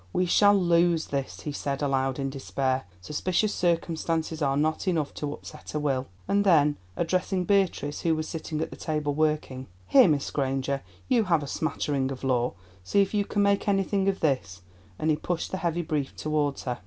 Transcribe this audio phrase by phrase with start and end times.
[0.13, 5.31] "We shall lose this," he said aloud in despair; "suspicious circumstances are not enough to
[5.33, 10.07] upset a will," and then, addressing Beatrice, who was sitting at the table, working: "Here,
[10.07, 12.53] Miss Granger, you have a smattering of law,
[12.83, 14.63] see if you can make anything of this,"
[14.97, 16.79] and he pushed the heavy brief towards her.